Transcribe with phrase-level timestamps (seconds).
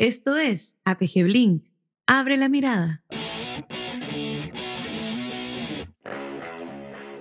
[0.00, 1.64] Esto es APG Blink.
[2.06, 3.04] Abre la mirada.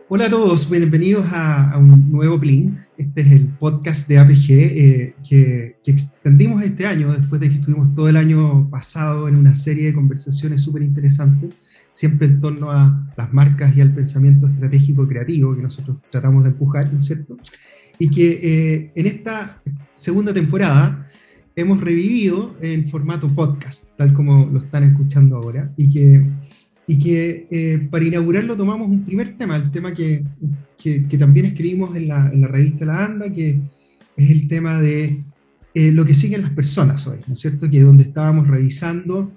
[0.08, 2.80] Hola a todos, bienvenidos a, un nuevo Blink.
[2.98, 7.94] Este es el podcast de APG eh, que, extendimos este año después de que estuvimos
[7.94, 11.54] todo el año pasado en una serie de conversaciones súper interesantes,
[11.91, 16.52] siempre en torno a las marcas y al pensamiento estratégico creativo que nosotros tratamos de
[16.52, 17.36] empujar, ¿no es cierto?
[18.00, 19.61] Y que eh, en esta
[19.93, 21.09] segunda temporada
[21.60, 26.26] hemos revivido en formato podcast, tal como lo están escuchando ahora, y que,
[26.88, 30.23] y que eh, para inaugurarlo tomamos un primer tema, el tema que,
[30.77, 33.59] que, también escribimos en la, en la, revista La Anda, que
[34.16, 35.23] es el tema de
[35.73, 37.70] eh, lo que siguen las personas hoy, ¿no es cierto?
[37.70, 39.31] Que donde estábamos revisando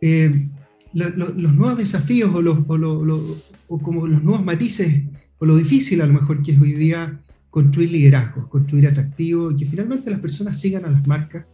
[0.00, 0.48] eh,
[0.92, 3.36] los nuevos desafíos o, los, o,
[3.68, 5.02] o como los nuevos matices
[5.38, 7.20] o lo difícil a lo mejor que es hoy día
[7.50, 11.46] construir liderazgos, construir atractivo y que finalmente las personas sigan a las marcas,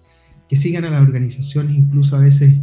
[0.49, 2.57] que sigan a las organizaciones, incluso a veces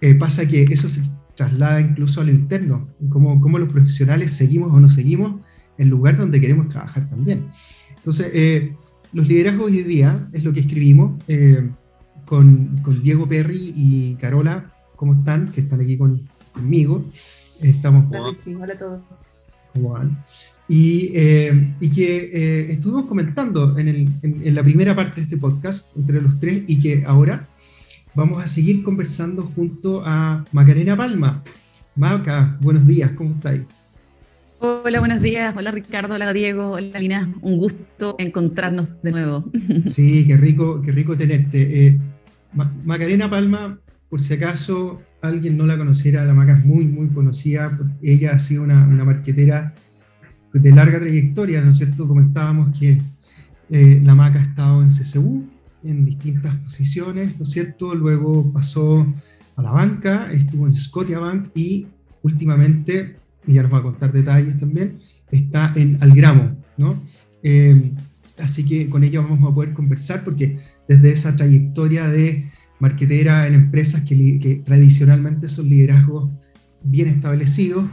[0.00, 1.02] eh, pasa que eso se
[1.36, 5.44] traslada incluso a lo interno, cómo, cómo los profesionales seguimos o no seguimos
[5.78, 7.48] el lugar donde queremos trabajar también.
[7.96, 8.76] Entonces, eh,
[9.12, 11.70] los liderazgos hoy día es lo que escribimos eh,
[12.24, 15.52] con, con, Diego Perry y Carola, ¿cómo están?
[15.52, 17.04] Que están aquí con, conmigo.
[17.60, 18.06] Estamos...
[18.10, 19.02] Hola, hola a todos.
[19.72, 20.18] ¿Cómo van?
[20.68, 26.40] Eh, y, que eh, estuvimos comentando en, la primera parte de este podcast entre los
[26.40, 27.46] tres y que ahora
[28.14, 31.42] vamos a seguir conversando junto a Macarena Palma.
[31.96, 33.62] Maca, buenos días, ¿cómo estáis?
[34.60, 35.54] Hola, buenos días.
[35.54, 37.34] Hola Ricardo, hola Diego, hola Lina.
[37.42, 39.44] Un gusto encontrarnos de nuevo.
[39.86, 41.86] Sí, qué rico, qué rico tenerte.
[41.86, 42.00] Eh,
[42.84, 47.78] Macarena Palma, por si acaso alguien no la conociera, la Maca es muy, muy conocida.
[48.02, 49.74] Ella ha sido una, una marquetera
[50.60, 52.06] de larga trayectoria, ¿no es cierto?
[52.06, 53.02] Comentábamos que
[53.70, 55.44] eh, la MAC ha estado en CCU
[55.82, 57.94] en distintas posiciones, ¿no es cierto?
[57.94, 59.06] Luego pasó
[59.56, 61.88] a la banca, estuvo en Scotiabank y
[62.22, 63.16] últimamente,
[63.46, 64.98] y ya nos va a contar detalles también,
[65.30, 67.02] está en Algramo, ¿no?
[67.42, 67.92] Eh,
[68.38, 72.48] así que con ella vamos a poder conversar porque desde esa trayectoria de
[72.78, 76.30] marquetera en empresas que, que tradicionalmente son liderazgos
[76.82, 77.86] bien establecidos,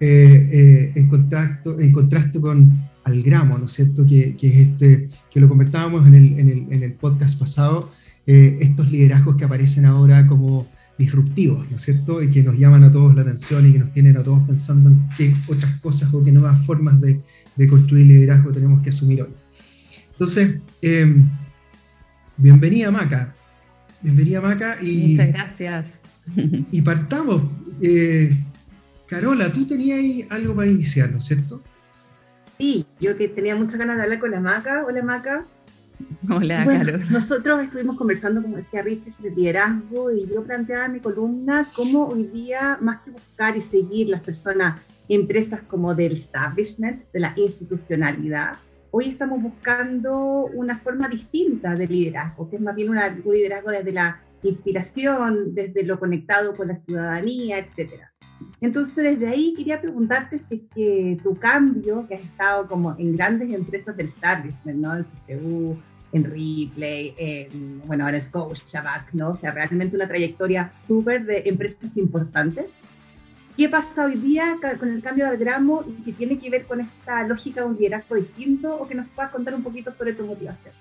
[0.00, 2.70] eh, eh, en, contacto, en contraste con
[3.04, 4.04] Algramo, ¿no es cierto?
[4.04, 7.90] Que, que, es este, que lo comentábamos en el, en el, en el podcast pasado,
[8.26, 10.66] eh, estos liderazgos que aparecen ahora como
[10.98, 12.22] disruptivos, ¿no es cierto?
[12.22, 14.90] Y que nos llaman a todos la atención y que nos tienen a todos pensando
[14.90, 17.20] en qué otras cosas o qué nuevas formas de,
[17.54, 19.30] de construir liderazgo tenemos que asumir hoy.
[20.12, 21.28] Entonces, em,
[22.36, 23.34] bienvenida Maca.
[24.02, 24.76] Bienvenida Maca.
[24.82, 26.24] Y, Muchas gracias.
[26.72, 27.42] Y partamos.
[29.06, 31.62] Carola, tú tenías algo para iniciar, ¿no es cierto?
[32.58, 34.84] Sí, yo que tenía muchas ganas de hablar con la Maca.
[34.84, 35.46] Hola, Maca.
[36.28, 37.04] Hola, Carola.
[37.10, 42.08] Nosotros estuvimos conversando, como decía Richie, sobre liderazgo y yo planteaba en mi columna cómo
[42.08, 47.32] hoy día, más que buscar y seguir las personas, empresas como del establishment, de la
[47.36, 48.56] institucionalidad,
[48.90, 52.98] hoy estamos buscando una forma distinta de liderazgo, que es más bien un
[53.32, 58.12] liderazgo desde la inspiración, desde lo conectado con la ciudadanía, etcétera.
[58.60, 63.16] Entonces, desde ahí quería preguntarte si es que tu cambio, que has estado como en
[63.16, 64.96] grandes empresas del establishment, ¿no?
[64.96, 65.76] En CCU,
[66.12, 69.30] en Replay, en, bueno, ahora es Shabak, ¿no?
[69.30, 72.66] O sea, realmente una trayectoria súper de empresas importantes.
[73.56, 76.80] ¿Qué pasa hoy día con el cambio del gramo y si tiene que ver con
[76.80, 80.26] esta lógica de un liderazgo distinto o que nos puedas contar un poquito sobre tu
[80.26, 80.74] motivación?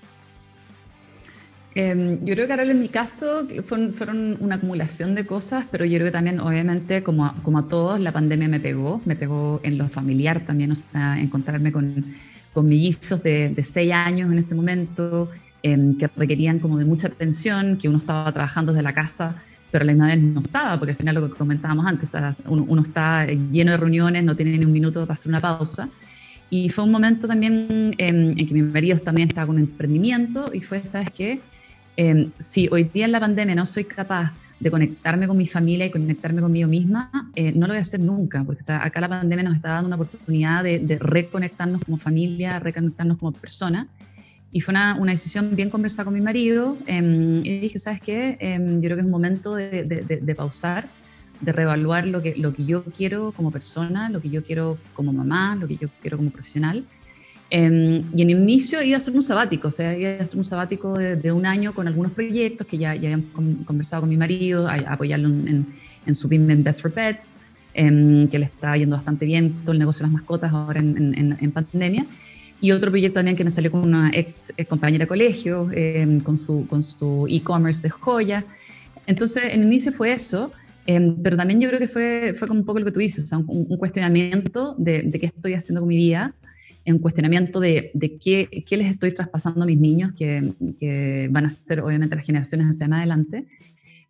[1.77, 5.97] Em, yo creo que ahora en mi caso fueron, una acumulación de cosas, pero yo
[5.97, 9.59] creo que también, obviamente, como a, como a todos, la pandemia me pegó, me pegó
[9.61, 12.15] en lo familiar también, o sea, encontrarme con,
[12.53, 15.29] con mellizos de, de seis años en ese momento,
[15.63, 19.83] em, que requerían como de mucha atención, que uno estaba trabajando desde la casa, pero
[19.83, 22.15] a la misma vez no estaba, porque al final lo que comentábamos antes,
[22.45, 25.89] uno, está lleno de reuniones, no tiene ni un minuto para hacer una pausa.
[26.49, 30.51] Y fue un momento también en, en que mi marido también estaba con un emprendimiento
[30.53, 31.41] y fue, ¿sabes qué?
[31.97, 35.85] Em, si hoy día en la pandemia no soy capaz de conectarme con mi familia
[35.85, 39.43] y conectarme conmigo misma, eh, no lo voy a hacer nunca, porque acá la pandemia
[39.43, 43.87] nos está dando una oportunidad de, reconectarnos como familia, reconectarnos como persona.
[44.51, 48.37] Y fue una, decisión bien conversada con mi marido em, y dije, ¿sabes qué?
[48.39, 50.87] Em, yo creo que es un momento de, de, pausar,
[51.41, 55.11] de reevaluar lo que, lo que yo quiero como persona, lo que yo quiero como
[55.11, 56.85] mamá, lo que yo quiero como profesional
[57.51, 60.43] Em, y en inicio iba a ser un sabático, o sea, iba a ser un
[60.43, 64.67] sabático de, un año con algunos proyectos que ya, ya habíamos conversado con mi marido,
[64.67, 67.37] a, apoyarlo en, su BIM Invest for Pets,
[67.73, 71.51] em, que le está yendo bastante bien todo el negocio de las mascotas ahora en,
[71.53, 72.05] pandemia.
[72.61, 76.21] y otro proyecto también que me salió con una ex eh, compañera de colegio, em,
[76.21, 78.45] con su con su e-commerce de joya.
[79.07, 80.51] Entonces, en el inicio fue eso,
[80.87, 83.25] em, pero también yo creo que fue, fue como un poco lo que tú dices,
[83.25, 86.33] o sea, un, cuestionamiento de, de, qué estoy haciendo con mi vida,
[86.93, 91.45] un cuestionamiento de, de qué, qué, les estoy traspasando a mis niños, que, que, van
[91.45, 93.45] a ser obviamente las generaciones hacia más adelante.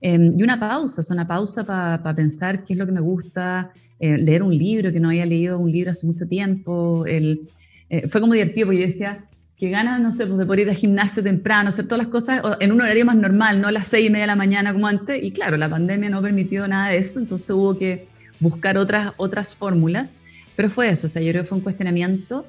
[0.01, 3.01] Em, y una pausa, o sea, una pausa para pensar qué es lo que me
[3.01, 7.49] gusta, eh, leer un libro que no había leído un libro hace mucho tiempo, el
[7.89, 9.25] eh, fue como divertido porque yo decía,
[9.57, 12.41] que ganas, no sé, pues de poder ir al gimnasio temprano, hacer todas las cosas
[12.59, 14.87] en un horario más normal, no a las seis y media de la mañana como
[14.87, 15.23] antes.
[15.23, 18.07] Y claro, la pandemia no permitió nada de eso, entonces hubo que
[18.39, 20.17] buscar otras, otras fórmulas.
[20.55, 22.45] Pero fue eso, o sea, yo creo que fue un cuestionamiento.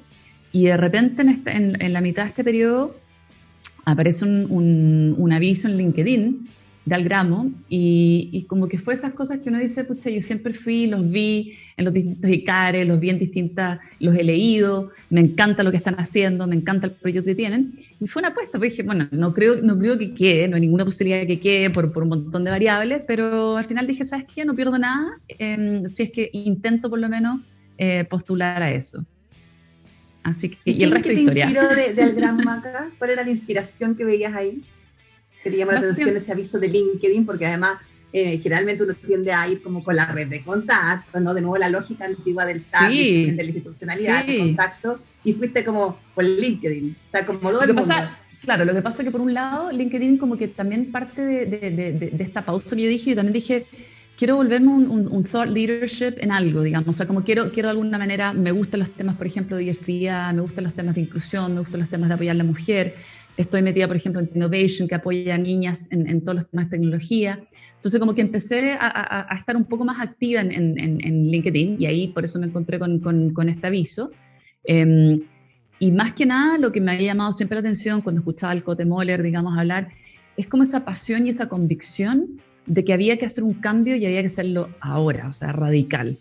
[0.57, 2.95] Y de repente en, en, la mitad de este periodo
[3.85, 6.49] aparece un, un, un aviso en LinkedIn
[6.83, 10.55] de Algramo y, y, como que fue esas cosas que uno dice, pucha, yo siempre
[10.55, 15.21] fui, los vi en los distintos ICARES, los vi en distintas, los he leído, me
[15.21, 18.53] encanta lo que están haciendo, me encanta el proyecto que tienen y fue una apuesta,
[18.53, 21.39] porque dije, bueno, no creo, no creo que quede, no hay ninguna posibilidad de que
[21.39, 24.43] quede por, por un montón de variables, pero al final dije, ¿sabes qué?
[24.43, 27.41] No pierdo nada em, si es que intento por lo menos
[27.77, 29.05] eh, postular a eso.
[30.23, 31.45] Así que, ¿Y, el resto de historia.
[31.45, 32.89] te inspiró de, de Algramo acá?
[32.97, 34.63] ¿Cuál era la inspiración que veías ahí?
[35.43, 37.77] que te llama la atención ese aviso de LinkedIn, porque además
[38.11, 41.33] eh, generalmente uno tiende a ir como con la red de contacto, ¿no?
[41.33, 45.99] De nuevo la lógica antigua del SAP, de la institucionalidad, de contacto, y fuiste como
[46.15, 47.93] por LinkedIn, o sea, como todo el mundo.
[48.41, 51.45] claro, lo que pasa es que por un lado, LinkedIn como que también parte de,
[51.45, 53.65] de, de, esta pausa que yo dije, yo también dije,
[54.17, 57.71] quiero volverme un, un, thought leadership en algo, digamos, o sea, como quiero, quiero de
[57.71, 61.01] alguna manera, me gustan los temas, por ejemplo, de diversidad, me gustan los temas de
[61.01, 62.95] inclusión, me gustan los temas de apoyar a la mujer,
[63.37, 66.77] Estoy metida, por ejemplo, en Innovation, que apoya a niñas en, todos los temas de
[66.77, 67.39] tecnología.
[67.75, 72.25] Entonces, como que empecé a, estar un poco más activa en, LinkedIn y ahí por
[72.25, 74.09] eso me encontré con, este aviso.
[74.63, 75.21] Em,
[75.77, 78.63] y más que nada, lo que me había llamado siempre la atención cuando escuchaba al
[78.63, 79.89] Cote Moller, digamos, hablar,
[80.35, 84.05] es como esa pasión y esa convicción de que había que hacer un cambio y
[84.05, 86.19] había que hacerlo ahora, o sea, radical.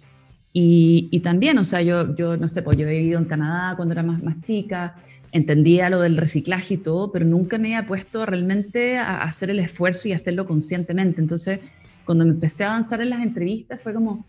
[0.59, 3.93] Y, también, o sea, yo, yo no sé, pues yo he vivido en Canadá cuando
[3.93, 4.97] era más, más chica,
[5.31, 9.59] entendía lo del reciclaje y todo, pero nunca me había puesto realmente a hacer el
[9.59, 11.21] esfuerzo y hacerlo conscientemente.
[11.21, 11.61] Entonces,
[12.07, 14.25] cuando me empecé a avanzar en las entrevistas, fue como,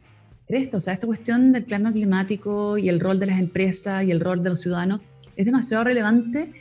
[0.49, 4.11] esto, o sea, esta cuestión del cambio climático y el rol de las empresas y
[4.11, 5.01] el rol de los ciudadanos
[5.35, 6.51] es demasiado relevante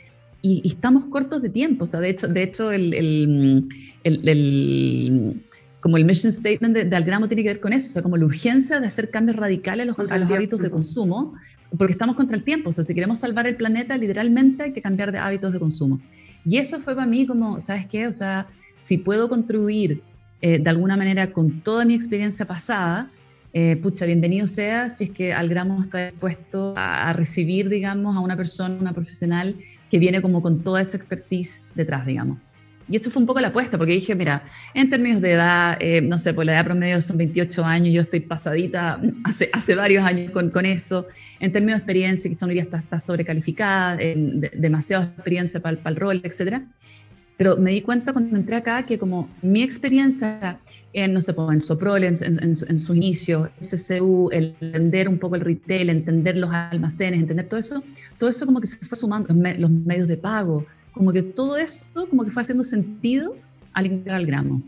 [0.41, 1.85] y, estamos cortos de tiempo.
[1.85, 3.67] O sea, de hecho, de hecho el, el,
[4.03, 5.43] el,
[5.79, 8.17] como el mission statement de, de, Algramo tiene que ver con eso, o sea, como
[8.17, 11.35] la urgencia de hacer cambios radicales a los, a los hábitos de consumo,
[11.77, 14.81] porque estamos contra el tiempo, o sea, si queremos salvar el planeta, literalmente hay que
[14.81, 15.99] cambiar de hábitos de consumo.
[16.45, 18.07] Y eso fue para mí como, ¿sabes qué?
[18.07, 20.01] O sea, si puedo contribuir
[20.41, 23.11] eh, de alguna manera con toda mi experiencia pasada,
[23.53, 28.19] eh, pucha, bienvenido sea si es que Algramo está dispuesto a, a, recibir, digamos, a
[28.19, 29.55] una persona, una profesional
[29.89, 32.39] que viene como con toda esa expertise detrás, digamos.
[32.89, 34.43] Y eso fue un poco la apuesta, porque dije, mira,
[34.73, 38.01] en términos de edad, eh, no sé, pues la edad promedio son 28 años, yo
[38.01, 41.07] estoy pasadita hace, hace varios años con, con eso.
[41.39, 46.63] En términos de experiencia, quizá día está, está sobrecalificada, demasiada experiencia para, el rol, etcétera.
[47.35, 50.59] Pero me di cuenta cuando entré acá que como mi experiencia
[50.93, 55.19] en, no sé, pues en Soprol, en, en, en sus inicios, SCU, el entender un
[55.19, 57.83] poco el retail, entender los almacenes, entender todo eso,
[58.17, 60.65] todo eso como que se fue sumando, los medios de pago,
[60.97, 63.35] como que todo eso como que fue haciendo sentido
[63.73, 64.61] al entrar al gramo.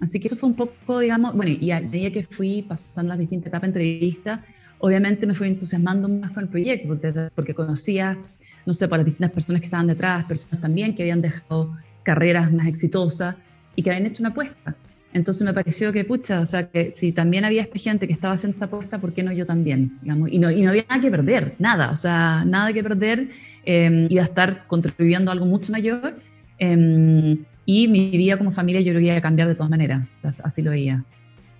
[0.00, 3.18] Así que eso fue un poco, digamos, bueno, y a medida que fui pasando las
[3.18, 4.44] distintas etapas de entrevista,
[4.78, 8.16] obviamente me fui entusiasmando más con el proyecto, porque, porque conocía,
[8.64, 12.52] no sé, por las distintas personas que estaban detrás, personas también que habían dejado carreras
[12.52, 13.36] más exitosas
[13.74, 14.76] y que habían hecho una apuesta.
[15.12, 18.34] Entonces me pareció que, pucha, o sea, que si también había esta gente que estaba
[18.34, 19.98] haciendo esta apuesta, ¿por qué no yo también?
[20.02, 23.28] Y, no, y no había nada que perder, nada, o sea, nada que perder
[23.64, 26.20] eh, iba a estar contribuyendo a algo mucho mayor
[26.58, 30.62] em, y mi vida como familia yo que iba a cambiar de todas maneras, así
[30.62, 31.04] lo veía.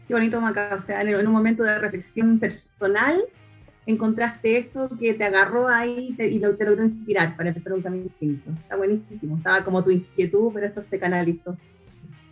[0.07, 3.23] Qué bonito, Maca, o sea, en un momento de reflexión personal
[3.89, 8.51] encontraste esto que te agarró ahí y te, logró inspirar para empezar un camino distinto.
[8.51, 11.57] Está buenísimo, estaba como tu inquietud, pero esto se canalizó.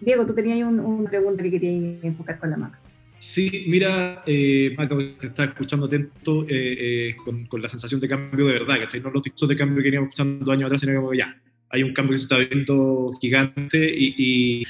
[0.00, 2.80] Diego, tú tenías una pregunta que querías enfocar con la Maca.
[3.18, 8.52] Sí, mira, eh, Maca, está escuchando atento eh, eh, con, la sensación de cambio de
[8.52, 9.00] verdad, ¿cachai?
[9.00, 11.34] No los discursos de cambio que veníamos escuchando años atrás, sino que ya,
[11.70, 14.62] hay un cambio que se está viendo gigante y,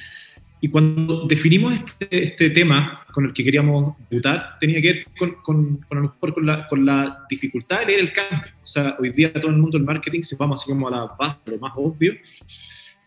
[0.61, 5.35] y, cuando definimos este, este, tema con el que queríamos votar, tenía que ver con,
[5.43, 8.53] con, con, a lo mejor con, la, con la dificultad de leer el cambio.
[8.63, 11.07] O sea, hoy día todo el mundo del marketing, si vamos así como a la
[11.17, 12.15] base, lo más obvio,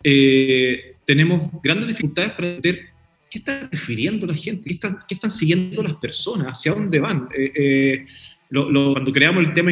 [0.02, 2.86] eh, tenemos grandes dificultades para entender
[3.32, 4.68] ¿qué está refiriendo la gente?
[4.68, 6.50] ¿Qué están, qué están siguiendo las personas?
[6.50, 7.28] ¿Hacia dónde van?
[7.36, 8.06] Eh, eh,
[8.52, 9.72] cuando creamos el tema,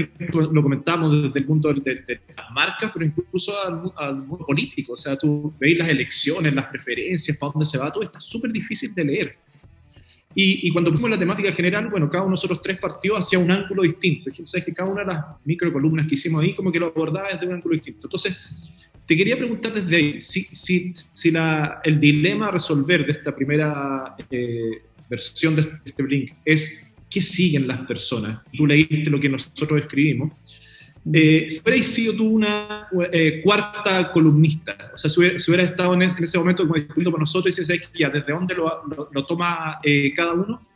[0.51, 3.53] lo comentábamos desde el punto de, las marcas, pero incluso
[4.00, 4.94] al, mundo político.
[4.94, 8.51] O sea, tú veis las elecciones, las preferencias, para dónde se va, todo está súper
[8.51, 9.38] difícil de leer.
[10.34, 13.51] Y, cuando pusimos la temática general, bueno, cada uno de nosotros tres partidos hacia un
[13.51, 14.32] ángulo distinto.
[14.32, 17.29] Dijimos, ¿sabes que cada una de las microcolumnas que hicimos ahí, como que lo abordaba
[17.32, 18.08] desde un ángulo distinto.
[18.08, 23.14] Entonces, te quería preguntar desde ahí, si, si, si la, el dilema a resolver de
[23.14, 28.42] esta primera eh, versión de este Blink es qué siguen las personas.
[28.56, 30.34] Tú leíste lo que nosotros escribimos.
[31.14, 36.02] Eh, si hubierais sido tú una eh, cuarta columnista, o sea, si hubiera, estado en
[36.02, 38.84] ese, momento como discutiendo con nosotros y dices, ya, ¿desde dónde lo,
[39.14, 40.68] lo, toma eh, cada uno?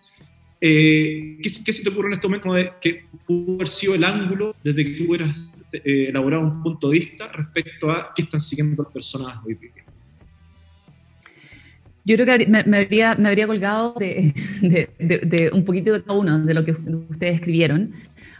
[0.61, 4.05] Eh, ¿qué, ¿qué, se te ocurre en este momento de que pudo haber sido el
[4.05, 5.37] ángulo desde que tú hubieras
[5.71, 9.71] elaborado un punto de vista respecto a qué están siguiendo las personas hoy día?
[12.03, 16.39] Yo creo que me, habría, me habría colgado de, de, un poquito de cada uno
[16.39, 17.93] de lo que ustedes escribieron.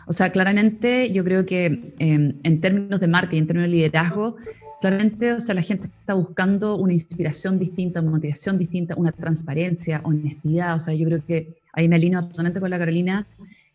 [0.08, 3.78] O sea, claramente yo creo que em, en términos de marca y en términos de
[3.78, 4.38] liderazgo,
[4.82, 10.02] claramente, o sea, la gente está buscando una inspiración distinta, una motivación distinta, una transparencia,
[10.04, 10.76] honestidad.
[10.76, 13.28] O sea, yo creo que ahí me alineo absolutamente con la Carolina,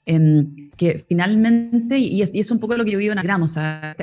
[0.07, 3.45] em, que finalmente, y es, un poco lo que yo vivo en Agram,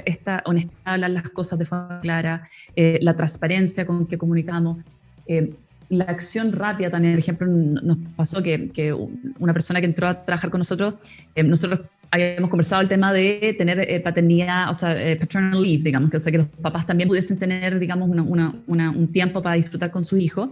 [0.06, 4.80] esta honestidad, hablar las cosas de forma clara, eh, la transparencia con que comunicamos.
[5.28, 5.54] Eh,
[5.90, 10.26] la acción rápida también, por ejemplo, nos pasó que, que una persona que entró a
[10.26, 10.96] trabajar con nosotros,
[11.36, 11.82] eh, nosotros
[12.12, 16.18] habíamos conversado el tema de tener eh, paternidad, o sea, eh, paternal leave, digamos, que,
[16.18, 19.92] o sea, que los papás también pudiesen tener, digamos, una, una, un tiempo para disfrutar
[19.92, 20.52] con su hijo.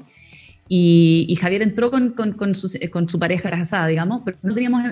[0.67, 4.53] Y, y Javier entró con, con, con, su, con, su, pareja embarazada, digamos, pero no
[4.53, 4.83] teníamos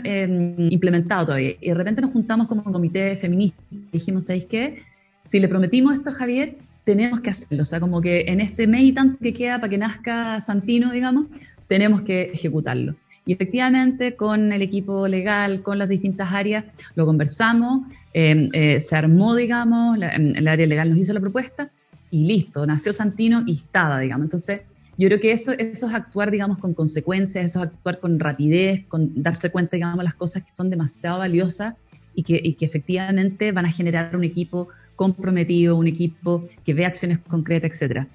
[0.69, 1.53] implementado todavía.
[1.61, 4.83] Y de repente nos juntamos como un comité feminista y dijimos, ¿sabéis qué?
[5.23, 7.61] Si le prometimos esto a Javier, tenemos que hacerlo.
[7.61, 10.91] O sea, como que en este mes y tanto que queda para que nazca Santino,
[10.91, 11.27] digamos,
[11.67, 12.95] tenemos que ejecutarlo.
[13.25, 17.83] Y efectivamente, con el equipo legal, con las distintas áreas, lo conversamos,
[18.13, 21.69] em, eh, se armó, digamos, el área legal nos hizo la propuesta
[22.09, 24.25] y listo, nació Santino y estaba, digamos.
[24.25, 24.61] Entonces,
[24.99, 28.85] yo creo que eso, eso es actuar, digamos, con consecuencias, eso es actuar con rapidez,
[28.87, 31.75] con darse cuenta, digamos, las cosas que son demasiado valiosas
[32.13, 36.85] y que, y que efectivamente van a generar un equipo comprometido, un equipo que ve
[36.85, 38.07] acciones concretas, etc.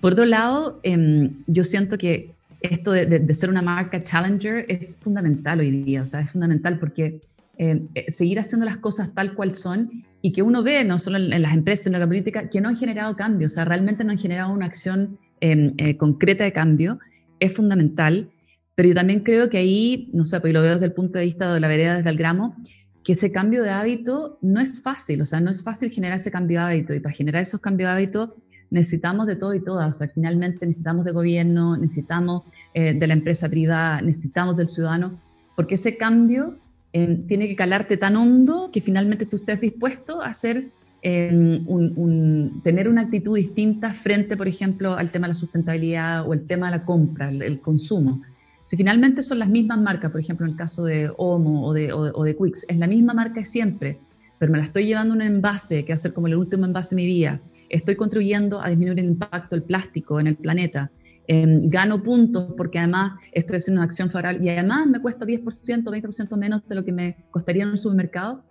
[0.00, 2.30] Por otro lado, em, yo siento que
[2.62, 7.20] esto de, ser una marca challenger es fundamental hoy día, o sea, es fundamental porque
[7.58, 11.18] em, eh, seguir haciendo las cosas tal cual son y que uno ve, no solo
[11.18, 14.12] en, las empresas, en la política, que no han generado cambios, o sea, realmente no
[14.12, 16.98] han generado una acción eh, concreta de cambio,
[17.40, 18.30] es fundamental.
[18.74, 21.24] Pero yo también creo que ahí, no sé, porque lo veo desde el punto de
[21.24, 22.56] vista de la vereda desde el gramo,
[23.04, 26.30] que ese cambio de hábito no es fácil, o sea, no es fácil generar ese
[26.30, 28.36] cambio de hábito y para generar esos cambios de hábito
[28.70, 33.12] necesitamos de todo y todas, o sea, finalmente necesitamos de gobierno, necesitamos eh, de la
[33.12, 35.20] empresa privada, necesitamos del ciudadano,
[35.54, 36.56] porque ese cambio
[36.92, 40.70] eh, tiene que calarte tan hondo que finalmente tú estés dispuesto a hacer
[41.06, 41.30] eh,
[41.66, 46.46] un, tener una actitud distinta frente, por ejemplo, al tema de la sustentabilidad o el
[46.46, 48.22] tema de la compra, el consumo.
[48.64, 51.92] Si finalmente son las mismas marcas, por ejemplo, en el caso de Omo o de,
[51.92, 53.98] o, de Quicks, es la misma marca siempre,
[54.38, 56.64] pero me la estoy llevando a un envase que va a ser como el último
[56.64, 60.90] envase de mi vida, estoy contribuyendo a disminuir el impacto del plástico en el planeta,
[61.26, 65.90] em, gano puntos porque además estoy haciendo una acción favorable y además me cuesta 10%,
[65.90, 68.44] 20% menos de lo que me costaría en un supermercado,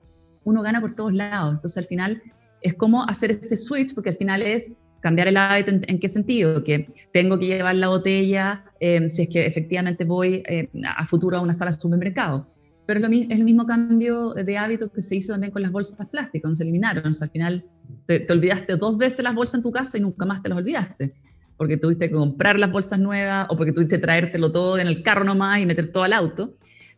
[0.44, 1.56] uno gana por todos lados.
[1.56, 2.22] Entonces al final
[2.64, 6.64] es como hacer ese switch porque al final es cambiar el hábito, ¿en, qué sentido?
[6.64, 11.38] Que tengo que llevar la botella eh, si es que efectivamente voy eh, a futuro
[11.38, 12.48] a una sala de supermercado.
[12.86, 16.50] Pero es, el mismo cambio de hábito que se hizo también con las bolsas plásticas,
[16.50, 17.06] no se eliminaron.
[17.06, 17.66] al final
[18.06, 21.14] te, olvidaste dos veces las bolsas en tu casa y nunca más te las olvidaste.
[21.58, 25.04] Porque tuviste que comprar las bolsas nuevas o porque tuviste que traértelo todo en el
[25.04, 26.56] carro nomás y meter todo al auto.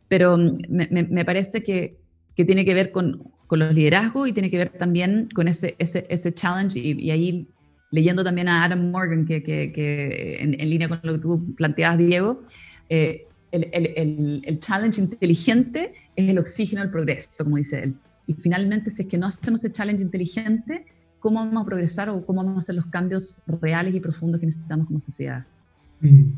[0.08, 1.98] Pero mm, me, parece que,
[2.36, 6.06] tiene que ver con, con, los liderazgos y tiene que ver también con ese, ese,
[6.10, 7.48] ese challenge y, y ahí
[7.92, 12.44] leyendo también a Adam Morgan, que, que, en, línea con lo que tú planteabas, Diego,
[12.90, 17.96] eh, el, el, el, challenge inteligente es el oxígeno al progreso, como dice él.
[18.28, 20.86] Y finalmente, si es que no hacemos el challenge inteligente,
[21.20, 24.48] ¿cómo vamos a progresar o cómo vamos a hacer los cambios reales y profundos que
[24.48, 25.46] necesitamos como sociedad?
[26.02, 26.32] Mm.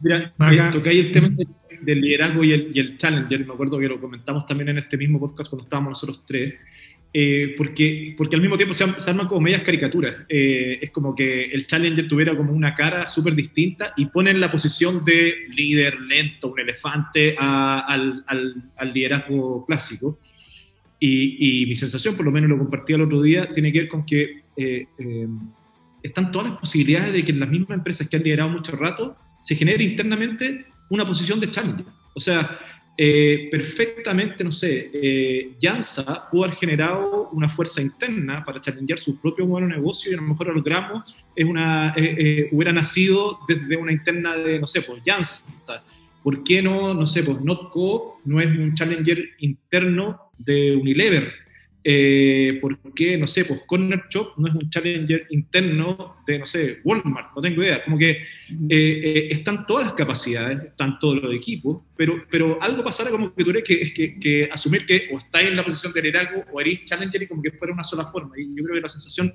[0.00, 1.28] Mira, hay el tema
[1.86, 3.46] del liderazgo y el, y el challenger.
[3.46, 6.54] Me acuerdo que lo comentamos también en este mismo podcast cuando estábamos nosotros tres.
[7.18, 10.16] Eh, porque, porque al mismo tiempo se, arman como medias caricaturas.
[10.28, 14.50] Eh, es como que el Challenger tuviera como una cara súper distinta y ponen la
[14.50, 20.18] posición de líder lento, un elefante, al, al, liderazgo clásico.
[21.00, 24.04] Y, mi sensación, por lo menos lo compartí el otro día, tiene que ver con
[24.04, 24.86] que eh,
[26.02, 29.16] están todas las posibilidades de que en las mismas empresas que han liderado mucho rato
[29.40, 31.86] se genere internamente una posición de Challenger.
[32.14, 32.58] O sea,
[32.98, 39.20] eh, perfectamente, no sé, eh, Jansa pudo haber generado una fuerza interna para challengear su
[39.20, 43.76] propio modelo de negocio y a lo mejor logramos es una, eh, hubiera nacido desde
[43.76, 45.44] una interna de, no sé, pues Jansa.
[46.22, 51.45] ¿Por qué no, no sé, pues Notco no es un challenger interno de Unilever?
[51.88, 56.44] Eh, ¿Por qué, no sé, pues Corner Shop no es un challenger interno de, no
[56.44, 57.28] sé, Walmart?
[57.36, 57.84] No tengo idea.
[57.84, 58.24] Como que eh,
[58.68, 63.44] eh, están todas las capacidades, están todos los equipos, pero, pero algo pasará como que
[63.44, 66.84] tú que, que, que asumir que o estáis en la posición de liderazgo o eres
[66.86, 68.32] challenger y como que fuera una sola forma.
[68.36, 69.32] Y yo creo que la sensación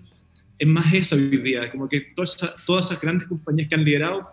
[0.60, 4.27] es más esa hoy día, como que todas todas esas grandes compañías que han liderado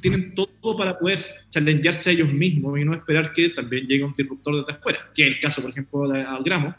[0.00, 4.14] tienen todo para poder challengearse a ellos mismos y no esperar que también llegue un
[4.16, 6.74] disruptor desde afuera, que es el caso, por ejemplo, de Algramo,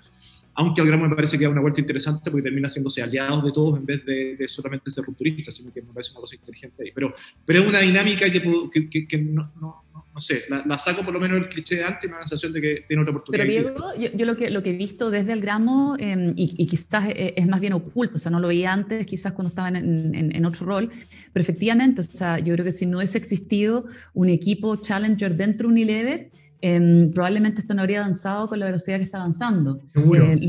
[0.56, 3.80] aunque Algramo me parece que da una vuelta interesante porque termina haciéndose aliados de todos
[3.80, 6.92] en vez de, solamente ser rupturista, sino que me parece una cosa inteligente ahí.
[6.94, 8.42] Pero, pero es una dinámica que,
[8.90, 9.84] que, que, no, no,
[10.14, 12.28] no, sé, la, saco por lo menos el cliché de antes y me da la
[12.28, 13.46] sensación de que tiene otra oportunidad.
[13.46, 17.48] Pero Diego, yo, lo, que, lo que he visto desde Algramo, eh, y, quizás es
[17.48, 20.46] más bien oculto, o sea, no lo veía antes, quizás cuando estaba en, en, en
[20.46, 20.92] otro rol,
[21.32, 25.68] pero efectivamente, o sea, yo creo que si no hubiese existido un equipo Challenger dentro
[25.68, 26.32] de Unilever,
[26.66, 29.82] Em, probablemente esto no habría avanzado con la velocidad que está avanzando.
[29.96, 30.48] Eh,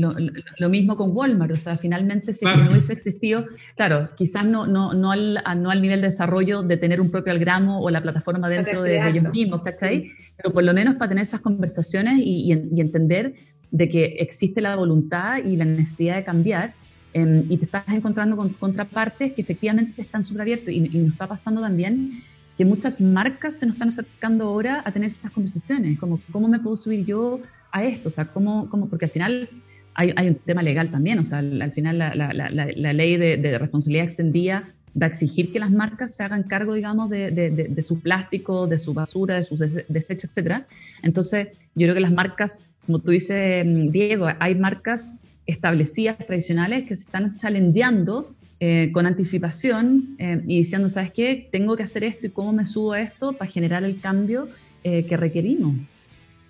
[0.57, 4.93] lo, mismo con Walmart, o sea, finalmente si no hubiese existido, claro, quizás no, no,
[4.93, 8.47] no, al, no al nivel de desarrollo de tener un propio algramo o la plataforma
[8.47, 10.09] dentro de, ellos mismos, ¿cachai?
[10.37, 13.33] Pero por lo menos para tener esas conversaciones y, entender
[13.71, 16.75] de que existe la voluntad y la necesidad de cambiar.
[17.11, 20.69] Em, y te estás encontrando con contrapartes que efectivamente están súper abiertos.
[20.69, 22.23] Y, y nos está pasando también
[22.57, 26.59] que muchas marcas se nos están acercando ahora a tener estas conversaciones, como cómo me
[26.59, 29.49] puedo subir yo a esto, o sea, cómo, cómo porque al final
[29.93, 33.37] hay, hay, un tema legal también, o sea, al, final la, la, la, ley de,
[33.37, 34.69] de, responsabilidad extendida
[34.99, 38.67] va a exigir que las marcas se hagan cargo, digamos, de, de, de su plástico,
[38.67, 39.59] de su basura, de sus
[39.89, 40.67] desechos, etcétera.
[41.03, 46.95] Entonces, yo creo que las marcas, como tú dices, Diego, hay marcas establecidas, tradicionales, que
[46.95, 51.49] se están challengeando eh, con anticipación eh, y diciendo, ¿sabes qué?
[51.51, 54.47] Tengo que hacer esto y cómo me subo a esto para generar el cambio
[54.85, 55.75] eh, que requerimos.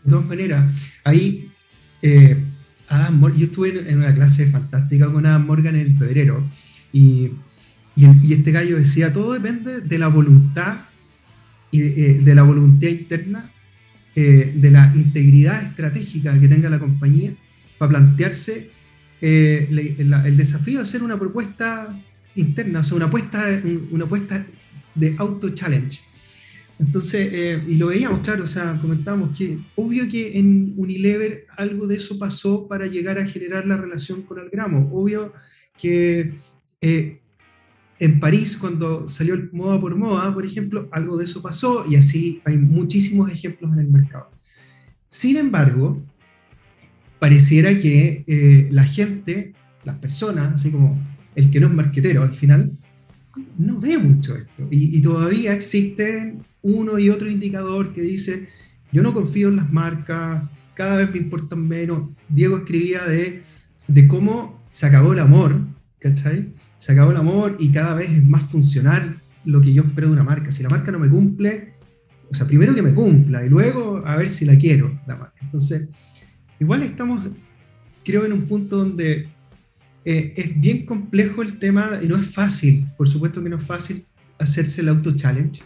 [0.03, 1.49] De todas maneras, ahí
[2.89, 6.47] Adam Morgan, yo estuve en una clase fantástica con Adam Morgan en febrero
[6.93, 7.31] y,
[7.95, 10.81] y, este gallo decía, todo depende de la voluntad
[11.71, 13.51] y de, la voluntad interna,
[14.13, 17.33] de la integridad estratégica que tenga la compañía
[17.79, 18.74] para plantearse
[19.21, 22.01] eh, el, desafío es hacer una propuesta
[22.35, 24.45] interna, o sea, una apuesta, una apuesta
[24.93, 26.01] de auto-challenge.
[26.77, 31.87] Entonces, eh, y lo veíamos, claro, o sea, comentábamos que obvio que en Unilever algo
[31.87, 34.89] de eso pasó para llegar a generar la relación con el gramo.
[34.91, 35.31] Obvio
[35.77, 36.33] que
[36.81, 37.21] eh,
[37.99, 41.95] en París, cuando salió el moda por moda, por ejemplo, algo de eso pasó y
[41.95, 44.29] así hay muchísimos ejemplos en el mercado.
[45.07, 46.03] Sin embargo,
[47.19, 50.99] pareciera que eh, la gente, las personas, así como
[51.35, 52.71] el que no es marquetero al final,
[53.57, 54.67] no ve mucho esto.
[54.71, 58.47] Y, todavía existe uno y otro indicador que dice,
[58.91, 62.09] yo no confío en las marcas, cada vez me importan menos.
[62.29, 63.41] Diego escribía de,
[63.87, 65.59] de cómo se acabó el amor,
[65.99, 66.53] ¿cachai?
[66.77, 70.13] Se acabó el amor y cada vez es más funcional lo que yo espero de
[70.13, 70.51] una marca.
[70.51, 71.69] Si la marca no me cumple,
[72.29, 75.37] o sea, primero que me cumpla y luego a ver si la quiero, la marca.
[75.41, 75.89] Entonces,
[76.59, 77.29] igual estamos,
[78.03, 79.27] creo, en un punto donde
[80.05, 83.63] eh, es bien complejo el tema y no es fácil, por supuesto que no es
[83.63, 84.05] fácil
[84.37, 85.63] hacerse el auto-challenge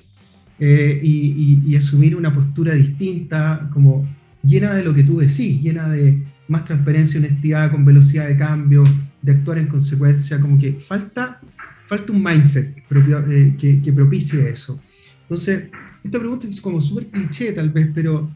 [0.59, 4.07] eh, y, asumir una postura distinta, como
[4.43, 8.83] llena de lo que tú decís, llena de más transparencia, honestidad, con velocidad de cambio,
[9.21, 11.39] de actuar en consecuencia, como que falta,
[11.87, 14.81] falta un mindset eh, que, que propicie eso.
[15.21, 15.69] Entonces,
[16.03, 18.33] esta pregunta es como súper cliché tal vez, pero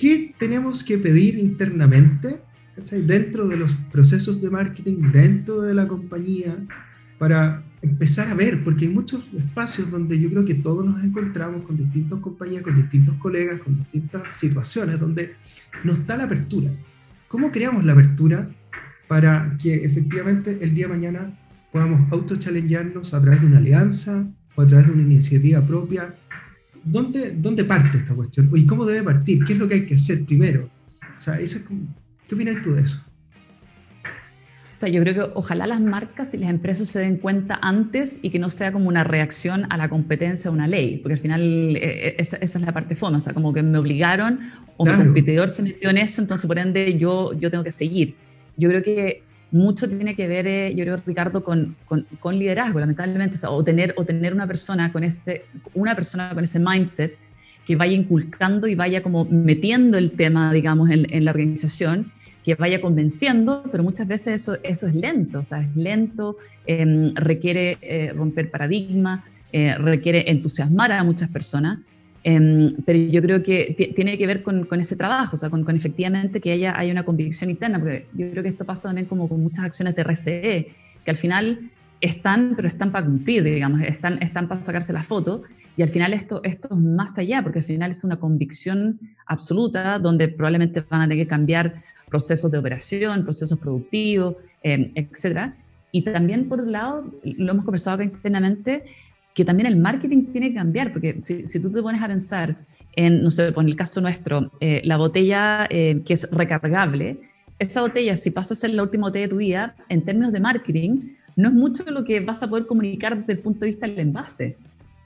[0.00, 2.40] ¿Qué tenemos que pedir internamente
[2.90, 6.56] dentro de los procesos de marketing, dentro de la compañía,
[7.18, 8.64] para empezar a ver?
[8.64, 12.76] Porque hay muchos espacios donde yo creo que todos nos encontramos con distintas compañías, con
[12.76, 15.34] distintos colegas, con distintas situaciones donde
[15.84, 16.70] no está la apertura.
[17.28, 18.48] ¿Cómo creamos la apertura
[19.06, 21.38] para que efectivamente el día de mañana
[21.72, 26.14] podamos auto-challengearnos a través de una alianza o a través de una iniciativa propia
[26.84, 28.50] ¿dónde, ¿dónde parte esta cuestión?
[28.54, 29.44] ¿Y cómo debe partir?
[29.44, 30.68] ¿Qué es lo que hay que hacer primero?
[31.16, 33.00] O sea, ¿qué opinas tú de eso?
[34.04, 38.18] O sea, yo creo que ojalá las marcas y las empresas se den cuenta antes
[38.22, 41.20] y que no sea como una reacción a la competencia o una ley, porque al
[41.20, 44.40] final eh, eh, esa, es la parte fondo, o sea, como que me obligaron
[44.78, 48.14] o mi competidor se metió en eso, entonces por ende yo, yo tengo que seguir.
[48.56, 53.38] Yo creo que mucho tiene que ver, eh, yo creo, Ricardo, con, con, liderazgo, lamentablemente,
[53.46, 57.16] o, tener, o tener una persona con ese, una persona con ese mindset
[57.66, 62.12] que vaya inculcando y vaya como metiendo el tema, digamos, en, la organización,
[62.44, 67.14] que vaya convenciendo, pero muchas veces eso, eso es lento, o sea, es lento, em,
[67.14, 71.80] requiere eh, romper paradigmas, eh, requiere entusiasmar a muchas personas,
[72.22, 76.40] em, pero yo creo que tiene que ver con, ese trabajo, o sea, con, efectivamente
[76.40, 79.42] que haya, haya una convicción interna, porque yo creo que esto pasa también como con
[79.42, 84.48] muchas acciones de RCE, que al final están, pero están para cumplir, digamos, están, están
[84.48, 85.42] para sacarse la foto,
[85.76, 89.98] y al final esto, esto es más allá, porque al final es una convicción absoluta
[89.98, 95.56] donde probablemente van a tener que cambiar procesos de operación, procesos productivos, eh, etcétera.
[95.92, 98.84] Y también, por un lado, lo hemos conversado acá internamente,
[99.34, 102.56] que también el marketing tiene que cambiar, porque si, si tú te pones a pensar
[102.94, 107.18] en, no sé, en el caso nuestro, eh, la botella eh, que es recargable,
[107.58, 110.40] esa botella, si pasa a ser la última botella de tu vida, en términos de
[110.40, 113.86] marketing, no es mucho lo que vas a poder comunicar desde el punto de vista
[113.86, 114.56] del envase.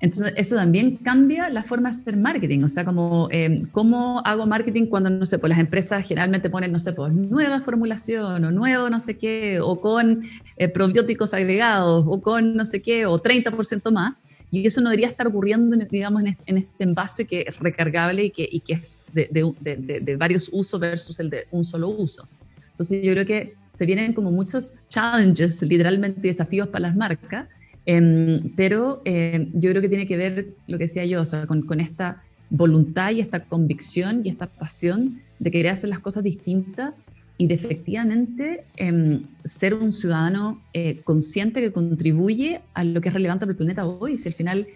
[0.05, 2.63] Entonces, eso también cambia la forma de hacer marketing.
[2.63, 6.73] O sea, como, eh, ¿cómo hago marketing cuando, no sé, pues las empresas generalmente ponen,
[6.73, 10.25] no sé, pues nueva formulación o nuevo no sé qué, o con
[10.59, 14.17] eh, probióticos agregados, o con no sé qué, o 30% más?
[14.51, 18.47] Y eso no debería estar ocurriendo, digamos, en este, envase que es recargable y que,
[18.53, 22.29] y que es de, de, de, varios usos versus el de un solo uso.
[22.73, 27.49] Entonces, yo creo que se vienen como muchos challenges, literalmente desafíos para las marcas,
[27.87, 31.47] Em, pero eh, yo creo que tiene que ver, lo que decía yo, o sea,
[31.47, 36.95] con, esta voluntad y esta convicción y esta pasión de querer hacer las cosas distintas
[37.37, 43.15] y de efectivamente em, ser un ciudadano eh, consciente que contribuye a lo que es
[43.15, 44.19] relevante para el planeta hoy.
[44.19, 44.67] Si al final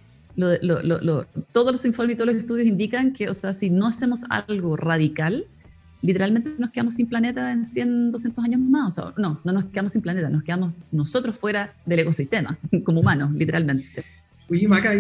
[1.53, 4.77] todos los informes y todos los estudios indican que, o sea, si no hacemos algo
[4.77, 5.47] radical,
[6.03, 8.99] literalmente nos quedamos sin planeta en 100, 200 años más.
[8.99, 13.01] O sea, no, no nos quedamos sin planeta, nos quedamos nosotros fuera del ecosistema, como
[13.01, 14.05] humanos, literalmente.
[14.51, 14.93] Oye, Maca,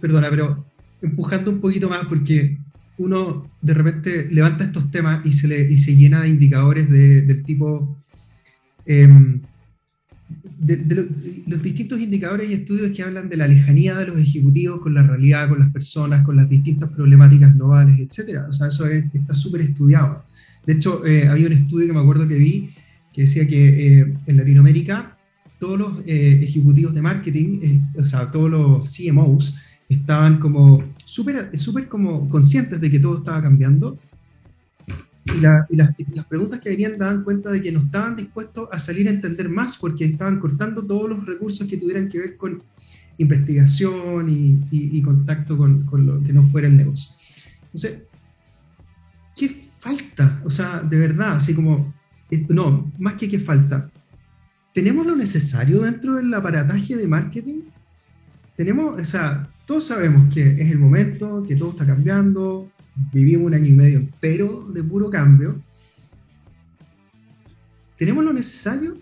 [0.00, 0.64] perdona, pero
[1.02, 2.58] empujando un poquito más, porque
[2.98, 7.42] uno de repente levanta estos temas y se, le, y se llena de indicadores del
[7.42, 7.96] tipo...
[8.86, 9.40] Em,
[10.58, 11.10] de,
[11.46, 15.02] los distintos indicadores y estudios que hablan de la lejanía de los ejecutivos con la
[15.02, 18.40] realidad, con las personas, con las distintas problemáticas globales, etc.
[18.48, 20.24] O sea, eso está súper estudiado.
[20.66, 22.70] De hecho, eh, había un estudio que me acuerdo que vi
[23.12, 25.16] que decía que eh, en Latinoamérica
[25.58, 29.56] todos los eh, ejecutivos de marketing, o sea, todos los CMOs,
[29.88, 33.98] estaban como súper super como conscientes de que todo estaba cambiando
[35.24, 35.66] y, las,
[36.28, 39.76] preguntas que venían daban cuenta de que no estaban dispuestos a salir a entender más
[39.76, 42.62] porque estaban cortando todos los recursos que tuvieran que ver con
[43.18, 47.10] investigación y, contacto con, con, lo que no fuera el negocio.
[47.72, 48.02] Entonces,
[49.36, 49.46] ¿qué
[49.86, 50.40] falta?
[50.44, 51.94] O sea, de verdad, así como,
[52.48, 53.88] no, más que qué falta.
[54.74, 57.60] ¿Tenemos lo necesario dentro del aparataje de marketing?
[58.56, 62.70] Tenemos, o sea, todos sabemos que es el momento, que todo está cambiando,
[63.12, 65.62] vivimos un año y medio entero de puro cambio.
[67.96, 68.98] ¿Tenemos lo necesario?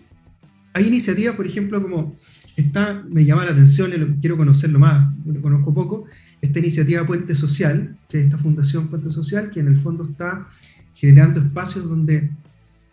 [0.73, 2.15] Hay iniciativas, por ejemplo, como
[2.55, 6.05] está, me llama la atención, quiero conocerlo más, lo conozco poco,
[6.41, 10.47] esta iniciativa Puente Social, que es esta fundación Puente Social, que en el fondo está
[10.95, 12.31] generando espacios donde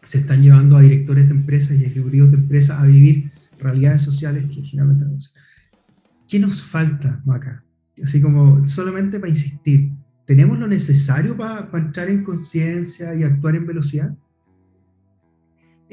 [0.02, 4.44] se están llevando a directores de empresas y ejecutivos de empresas a vivir realidades sociales
[4.46, 5.16] que generalmente no
[6.28, 7.62] ¿Qué nos falta, Maca?
[8.02, 9.92] Así como solamente para insistir,
[10.26, 14.16] ¿tenemos lo necesario para entrar en conciencia y actuar en velocidad?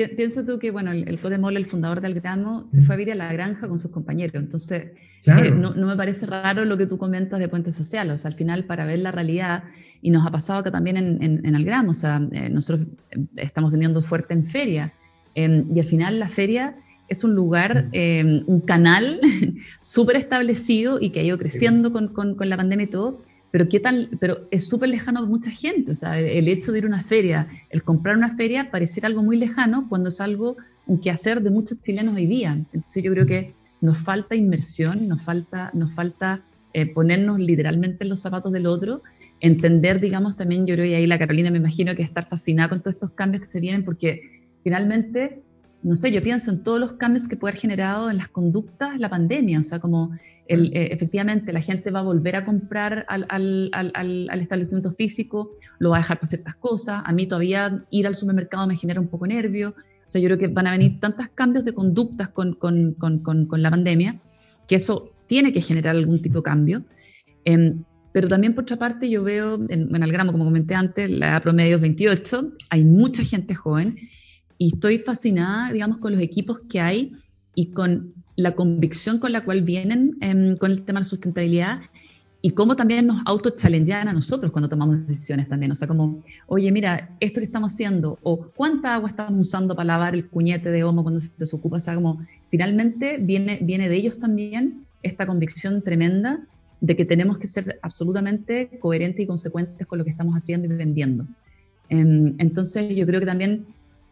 [0.07, 1.19] Piensa tú que, bueno, el, el
[1.57, 4.41] el fundador de Algramo, se fue a vivir a la granja con sus compañeros.
[4.41, 4.91] Entonces,
[5.25, 8.09] eh, no, me parece raro lo que tú comentas de Puente Social.
[8.11, 9.63] O sea, al final, para ver la realidad,
[10.01, 13.71] y nos ha pasado acá también en, en, Algramo, o sea, eh, nosotros eh, estamos
[13.71, 14.93] vendiendo fuerte en feria,
[15.35, 16.77] em, y al final la feria
[17.09, 19.19] es un lugar, em, un canal
[19.81, 23.67] súper establecido y que ha ido creciendo con, con, con la pandemia y todo, pero
[23.67, 26.83] qué tal, pero es súper lejano para mucha gente, o sea, el hecho de ir
[26.85, 30.57] a una feria, el comprar una feria pareciera algo muy lejano cuando es algo
[31.01, 32.53] que hacer de muchos chilenos hoy día.
[32.53, 36.41] Entonces yo creo que nos falta inmersión, nos falta, nos falta
[36.73, 39.01] eh, ponernos literalmente en los zapatos del otro,
[39.39, 42.79] entender, digamos, también yo creo que ahí la Carolina me imagino que estar fascinada con
[42.79, 44.21] todos estos cambios que se vienen, porque
[44.63, 45.41] finalmente
[45.81, 48.99] no sé, yo pienso en todos los cambios que puede haber generado en las conductas
[48.99, 50.11] la pandemia, o sea, como
[50.47, 53.91] el, eh, efectivamente la gente va a volver a comprar al, al, al,
[54.29, 58.15] al, establecimiento físico, lo va a dejar para ciertas cosas, a mí todavía ir al
[58.15, 61.27] supermercado me genera un poco nervio, o sea, yo creo que van a venir tantos
[61.29, 64.19] cambios de conductas con, con, con, con la pandemia,
[64.67, 66.83] que eso tiene que generar algún tipo de cambio.
[67.45, 71.09] Em, pero también por otra parte yo veo en, en el gramo, como comenté antes,
[71.11, 73.97] la edad promedio es 28, hay mucha gente joven
[74.59, 77.13] y estoy fascinada, digamos, con los equipos que hay
[77.55, 81.79] y con la convicción con la cual vienen em, con el tema de la sustentabilidad
[82.41, 85.71] y cómo también nos auto-challengean a nosotros cuando tomamos decisiones también.
[85.71, 89.87] O sea, como, oye, mira, esto que estamos haciendo, o cuánta agua estamos usando para
[89.87, 91.77] lavar el cuñete de homo cuando se desocupa.
[91.77, 96.39] O sea, como, finalmente viene, viene de ellos también esta convicción tremenda
[96.81, 100.69] de que tenemos que ser absolutamente coherentes y consecuentes con lo que estamos haciendo y
[100.69, 101.25] vendiendo.
[101.89, 103.65] Em, entonces, yo creo que también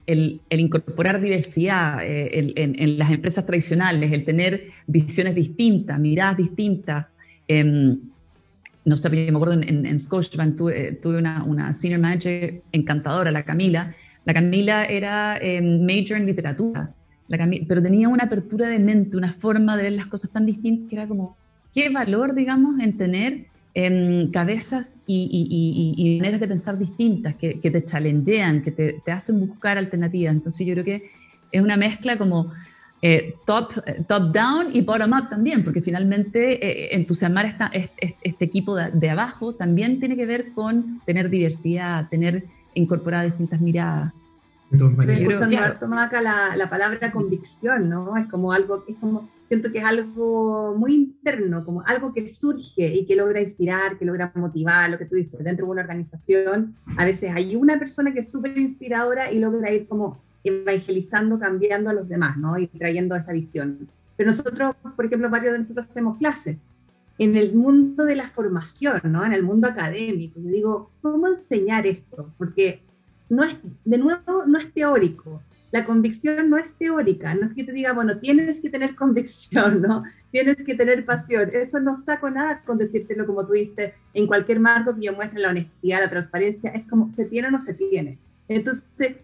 [0.08, 7.08] el, incorporar diversidad eh, en, las empresas tradicionales, el tener visiones distintas, miradas distintas,
[7.48, 8.00] em,
[8.86, 13.32] no sé, yo me acuerdo en, en Scotiabank tuve, tuve una, una, senior manager encantadora,
[13.32, 13.93] la Camila.
[14.24, 16.93] La Camila era eh, major en literatura,
[17.28, 20.89] la pero tenía una apertura de mente, una forma de ver las cosas tan distintas
[20.89, 21.36] que era como,
[21.74, 23.46] qué valor, digamos, en tener
[24.32, 29.12] cabezas y, y, y, maneras de pensar distintas, que, que te challengean, que te, te,
[29.12, 30.34] hacen buscar alternativas.
[30.34, 31.12] Entonces yo creo que
[31.52, 32.52] es una mezcla como
[33.04, 33.74] eh, top,
[34.08, 39.10] top down y bottom up también, porque finalmente eh, entusiasmar esta, este, este, equipo de,
[39.10, 44.12] abajo también tiene que ver con tener diversidad, tener incorporadas distintas miradas.
[44.72, 48.18] Estoy escuchando acá la, la, palabra convicción, ¿no?
[48.18, 52.94] Es como algo, es como, siento que es algo muy interno, como algo que surge
[52.94, 56.76] y que logra inspirar, que logra motivar, lo que tú dices, dentro de una organización,
[56.98, 61.90] a veces hay una persona que es súper inspiradora y logra ir como evangelizando, cambiando
[61.90, 62.58] a los demás, ¿no?
[62.58, 63.90] Y trayendo esta visión.
[64.16, 66.58] Pero nosotros, por ejemplo, varios de nosotros hacemos clases
[67.18, 69.26] en el mundo de la formación, ¿no?
[69.26, 70.40] En el mundo académico.
[70.40, 72.32] Yo digo, ¿cómo enseñar esto?
[72.38, 72.84] Porque
[73.30, 75.42] no es, de nuevo, no es teórico.
[75.72, 79.82] La convicción no es teórica, no es que te diga, bueno, tienes que tener convicción,
[79.82, 80.04] ¿no?
[80.32, 81.50] Tienes que tener pasión.
[81.54, 85.40] Eso no saco nada con decírtelo como tú dices, en cualquier marco que yo muestre
[85.40, 88.20] la honestidad, la transparencia, es como se tiene o no se tiene.
[88.48, 89.18] Entonces,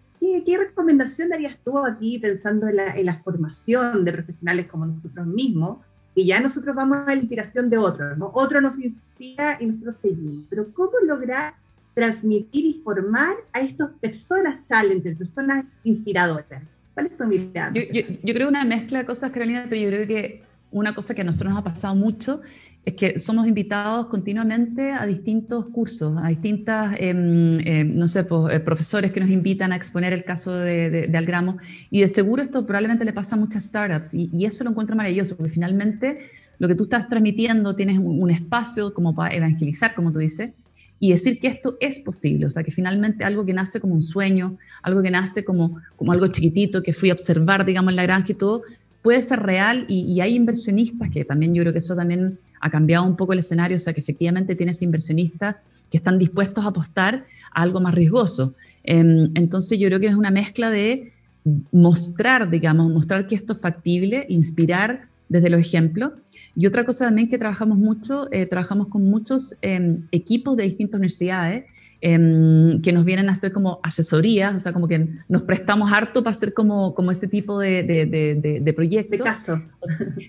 [0.44, 5.78] ¿Qué, recomendación darías tú aquí pensando en la, formación de profesionales como nosotros mismos?
[6.14, 8.30] Y ya nosotros vamos a la inspiración de otros, ¿no?
[8.32, 10.44] Otro nos inspira y nosotros seguimos.
[10.48, 11.54] Pero ¿cómo lograr
[11.94, 16.62] transmitir y formar a estas personas challenger, personas inspiradoras?
[16.92, 17.72] ¿Cuál es tu mirada?
[17.72, 21.14] Yo, yo, yo, creo una mezcla de cosas, Carolina, pero yo creo que una cosa
[21.14, 22.40] que a nosotros nos ha pasado mucho
[22.84, 28.54] es que somos invitados continuamente a distintos cursos, a distintas, em, em, no sé, pues,
[28.54, 31.56] eh, profesores que nos invitan a exponer el caso de, Algramo.
[31.90, 34.12] Y de seguro esto probablemente le pasa a muchas startups.
[34.12, 36.18] Y, eso lo encuentro maravilloso, porque finalmente
[36.58, 40.50] lo que tú estás transmitiendo, tienes un, espacio como para evangelizar, como tú dices,
[41.04, 42.46] y decir que esto es posible.
[42.46, 46.12] O sea, que finalmente algo que nace como un sueño, algo que nace como, como
[46.12, 48.62] algo chiquitito que fui a observar, digamos, en la granja y todo,
[49.02, 52.70] puede ser real y, y hay inversionistas que también yo creo que eso también ha
[52.70, 55.56] cambiado un poco el escenario, o sea que efectivamente tienes inversionistas
[55.90, 58.54] que están dispuestos a apostar a algo más riesgoso.
[58.82, 61.12] Em, entonces yo creo que es una mezcla de
[61.70, 66.12] mostrar, digamos, mostrar que esto es factible, inspirar desde los ejemplos.
[66.56, 70.98] Y otra cosa también que trabajamos mucho, eh, trabajamos con muchos em, equipos de distintas
[70.98, 71.64] universidades
[72.00, 76.22] em, que nos vienen a hacer como asesorías, o sea, como que nos prestamos harto
[76.22, 79.18] para hacer como, como ese tipo de, de, de, de proyectos.
[79.18, 79.62] De caso.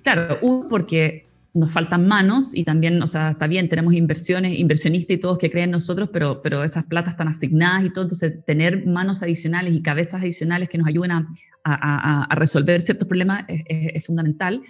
[0.04, 5.16] Claro, uno, porque nos faltan manos y también, o sea, está bien, tenemos inversiones, inversionistas
[5.16, 8.44] y todos que creen en nosotros, pero, pero esas platas están asignadas y todo, entonces
[8.46, 11.28] tener manos adicionales y cabezas adicionales que nos ayuden a,
[11.64, 14.62] a, resolver ciertos problemas es, fundamental.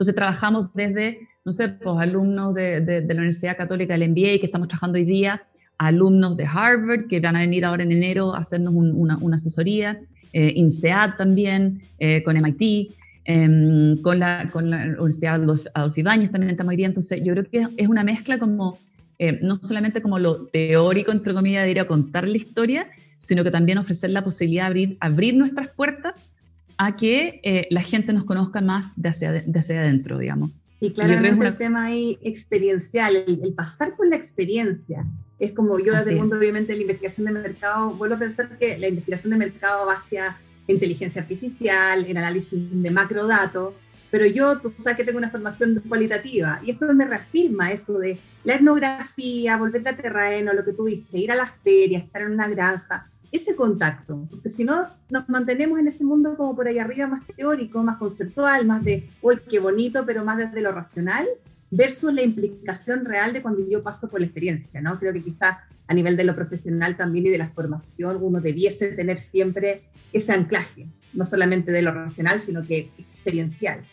[0.00, 4.46] Entonces trabajamos desde, no sé, pues alumnos de, de, la Universidad Católica del MBA que
[4.46, 5.42] estamos trabajando hoy día,
[5.78, 10.00] alumnos de Harvard que van a venir ahora en enero a hacernos una, una, asesoría,
[10.32, 15.34] eh, INSEAD también, eh, con MIT, Em, con, la, con la Universidad
[15.74, 18.78] Adolf Ibáñez también estamos hoy día, entonces yo creo que es una mezcla como,
[19.18, 23.44] eh, no solamente como lo teórico, entre comillas, de ir a contar la historia, sino
[23.44, 26.38] que también ofrecer la posibilidad de abrir, abrir nuestras puertas
[26.82, 30.50] a que eh, la gente nos conozca más de hacia, de hacia adentro, digamos.
[30.80, 35.04] Y claramente el tema ahí experiencial, el, pasar por la experiencia.
[35.38, 38.56] Es como yo desde el mundo, obviamente, de la investigación de mercado, vuelvo a pensar
[38.58, 40.38] que la investigación de mercado va hacia
[40.68, 43.74] inteligencia artificial, en análisis de macrodatos,
[44.10, 48.18] pero yo, tú sabes que tengo una formación cualitativa y esto me reafirma eso de
[48.42, 52.32] la etnografía, volver a terreno, lo que tú dices, ir a las ferias, estar en
[52.32, 56.78] una granja, ese contacto, porque si no nos mantenemos en ese mundo como por ahí
[56.78, 61.28] arriba más teórico, más conceptual, más de, uy, qué bonito, pero más desde lo racional,
[61.70, 64.98] versus la implicación real de cuando yo paso por la experiencia, ¿no?
[64.98, 68.92] Creo que quizás a nivel de lo profesional también y de la formación uno debiese
[68.92, 73.84] tener siempre ese anclaje, no solamente de lo racional, sino que experiencial.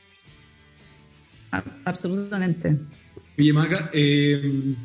[1.85, 2.77] Absolutamente.
[3.37, 4.75] Oye, Maca, eh,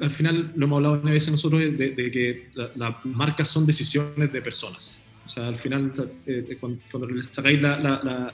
[0.00, 4.42] al, final lo hemos hablado una vez nosotros de, que las marcas son decisiones de
[4.42, 4.98] personas.
[5.26, 5.92] O sea, al final,
[6.26, 8.32] eh, cuando, cuando, sacáis la, la,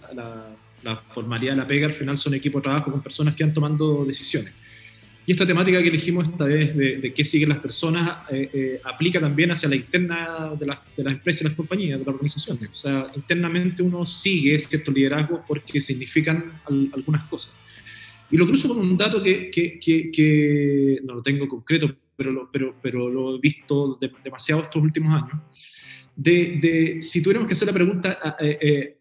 [0.83, 3.53] la, formalidad de la pega, al final son equipos de trabajo con personas que han
[3.53, 4.53] tomando decisiones.
[5.27, 9.18] Y esta temática que elegimos esta vez de, qué siguen las personas eh, eh, aplica
[9.18, 12.70] también hacia la interna de, de, las empresas y las compañías, de las organizaciones.
[12.70, 17.53] O sea, internamente uno sigue ciertos liderazgos porque significan algunas cosas.
[18.31, 22.51] Y lo cruzo con un dato que, que, que, no lo tengo concreto, pero lo,
[22.51, 25.43] pero, pero lo he visto demasiado estos últimos años.
[26.17, 28.97] De, de, si tuviéramos que hacer la pregunta, ¿a, eh,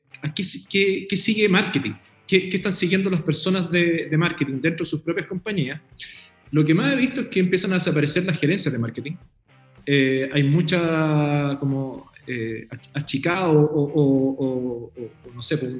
[0.69, 1.93] qué, qué sigue marketing?
[2.27, 5.79] ¿Qué, están siguiendo las personas de, marketing dentro de sus propias compañías,
[6.51, 9.13] lo que más he visto es que empiezan a desaparecer las gerencias de marketing.
[9.85, 14.91] Eh, hay mucha como eh, achicado o,
[15.33, 15.73] no sé, pues,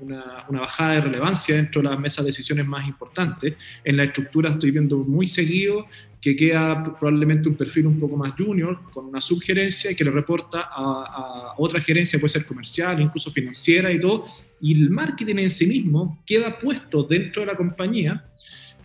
[0.00, 3.54] una, una, bajada de relevancia dentro de las mesas de decisiones más importantes.
[3.84, 5.86] En la estructura estoy viendo muy seguido
[6.20, 10.62] que queda probablemente un perfil un poco más junior, con una subgerencia que le reporta
[10.62, 14.24] a, a otra gerencia, puede ser comercial, incluso financiera y todo,
[14.60, 18.24] y el marketing en sí mismo queda puesto dentro de la compañía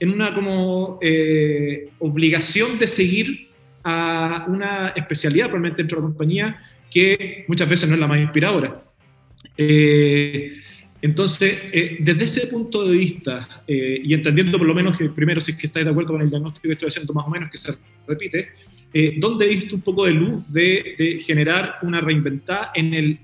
[0.02, 3.50] en una como eh, obligación de seguir
[3.84, 6.60] a una especialidad probablemente dentro de la compañía
[6.92, 8.84] que muchas veces no es la más inspiradora.
[9.58, 10.54] Eh,
[11.02, 15.52] entonces, eh, desde ese punto de vista, y entendiendo por lo menos que primero si
[15.52, 17.58] es que estáis de acuerdo con el diagnóstico que estoy haciendo más o menos que
[17.58, 17.74] se
[18.08, 18.50] repite,
[19.18, 23.20] ¿dónde he visto un poco de luz de, de generar una reinventada en el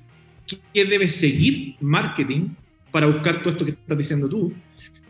[0.74, 2.50] qué debe seguir marketing
[2.92, 4.54] para buscar todo esto que estás diciendo tú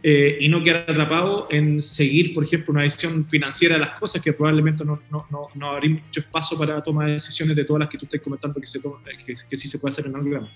[0.10, 4.22] eh, y no quedar atrapado en seguir, por ejemplo, una decisión financiera de las cosas
[4.22, 7.90] que probablemente no, no, no, no habría mucho espacio para tomar decisiones de todas las
[7.90, 10.48] que tú estás comentando que, se que, sí se puede hacer en algo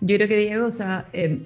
[0.00, 1.42] Yo creo que Diego, o sea, eh,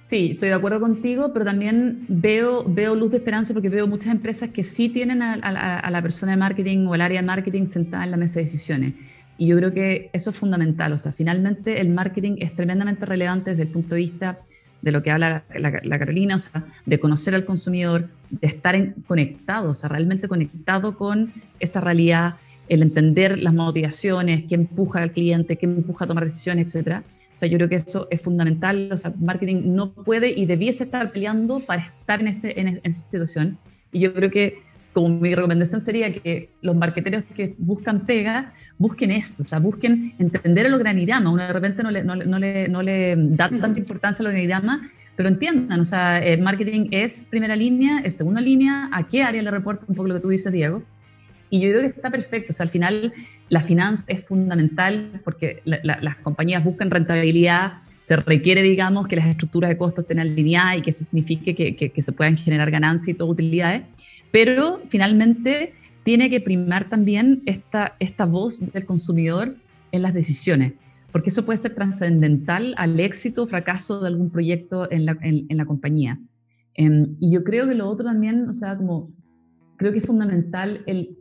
[0.00, 4.10] sí, estoy de acuerdo contigo, pero también veo, veo luz de esperanza porque veo muchas
[4.10, 7.66] empresas que sí tienen a, a la persona de marketing o el área de marketing
[7.66, 8.94] sentada en la mesa de decisiones.
[9.36, 10.94] Y yo creo que eso es fundamental.
[10.94, 14.38] O sea, finalmente el marketing es tremendamente relevante desde el punto de vista
[14.86, 18.94] de lo que habla la, Carolina, o sea, de conocer al consumidor, de estar en,
[19.08, 22.36] conectado, o sea, realmente conectado con esa realidad,
[22.68, 27.02] el entender las motivaciones, qué empuja al cliente, qué empuja a tomar decisiones, etcétera.
[27.34, 28.90] O sea, yo creo que eso es fundamental.
[28.92, 33.10] O sea, marketing no puede y debiese estar peleando para estar en, ese, en esa
[33.10, 33.58] situación.
[33.90, 34.60] Y yo creo que
[34.92, 40.14] como mi recomendación sería que los marqueteros que buscan pega, busquen eso, o sea, busquen
[40.18, 41.30] entender el organigrama.
[41.30, 45.28] Uno de repente no le, no, le, no le, da tanta importancia al organigrama, pero
[45.28, 49.50] entiendan, o sea, el marketing es primera línea, es segunda línea, a qué área le
[49.50, 50.82] reporta un poco lo que tú dices, Diego.
[51.48, 53.12] Y yo creo que está perfecto, o sea, al final
[53.48, 59.70] la finanza es fundamental porque las compañías buscan rentabilidad, se requiere, digamos, que las estructuras
[59.70, 63.08] de costos estén alineadas y que eso signifique que, que, que se puedan generar ganancias
[63.08, 63.82] y todo utilidades
[64.30, 65.72] pero finalmente
[66.06, 69.56] tiene que primar también esta, esta voz del consumidor
[69.90, 70.74] en las decisiones,
[71.10, 75.56] porque eso puede ser trascendental al éxito o fracaso de algún proyecto en la, en,
[75.56, 76.20] la compañía.
[76.74, 79.10] Em, y yo creo que lo otro también, o sea, como
[79.78, 81.18] creo que es fundamental el,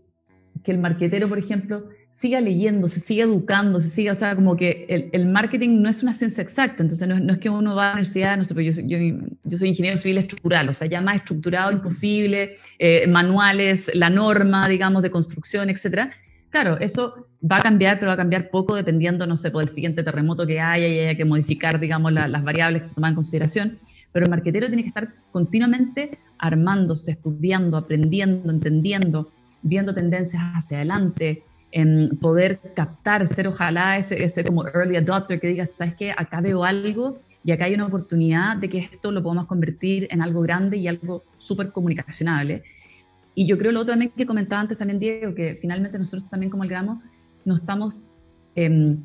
[0.64, 4.56] que el marquetero, por ejemplo, siga leyendo, se siga educando, se siga, o sea, como
[4.56, 7.84] que el, marketing no es una ciencia exacta, entonces no, no, es que uno va
[7.84, 11.18] a la universidad, no sé, pues yo, soy ingeniero civil estructural, o sea, ya más
[11.18, 16.14] estructurado imposible, eh, manuales, la norma, digamos, de construcción, etcétera.
[16.52, 19.68] Claro, eso va a cambiar, pero va a cambiar poco dependiendo, no sé, por el
[19.68, 23.16] siguiente terremoto que haya y haya que modificar, digamos, las variables que se toman en
[23.16, 23.80] consideración.
[24.14, 31.44] Pero el marquetero tiene que estar continuamente armándose, estudiando, aprendiendo, entendiendo, viendo tendencias hacia adelante,
[31.76, 36.12] en poder captar, ser ojalá ese, ese como early adopter que diga, ¿sabes qué?
[36.12, 40.22] Acá veo algo y acá hay una oportunidad de que esto lo podamos convertir en
[40.22, 42.64] algo grande y algo súper comunicacionable.
[43.36, 46.50] Y yo creo lo otro también que comentaba antes también Diego, que finalmente nosotros también
[46.50, 47.04] como el gramo
[47.44, 48.16] no estamos,
[48.56, 48.96] eh,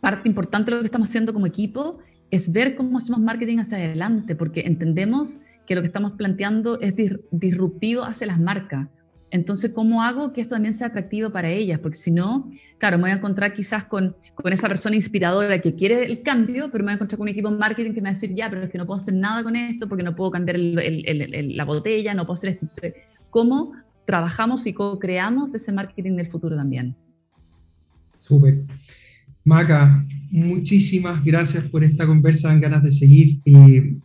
[0.00, 2.00] parte importante de lo que estamos haciendo como equipo
[2.32, 6.92] es ver cómo hacemos marketing hacia adelante, porque entendemos que lo que estamos planteando es
[7.30, 8.88] disruptivo hacia las marcas.
[9.30, 11.78] Entonces, ¿cómo hago que esto también sea atractivo para ellas?
[11.78, 15.74] Porque si no, claro, me voy a encontrar quizás con, con, esa persona inspiradora que
[15.74, 18.08] quiere el cambio, pero me voy a encontrar con un equipo de marketing que me
[18.08, 20.16] va a decir, ya, pero es que no puedo hacer nada con esto porque no
[20.16, 22.66] puedo cambiar la botella, no puedo hacer esto.
[23.30, 23.72] ¿cómo
[24.04, 26.96] trabajamos y co-creamos ese marketing del futuro también?
[28.18, 28.64] Súper.
[29.44, 33.40] Maca, muchísimas gracias por esta conversa, dan ganas de seguir,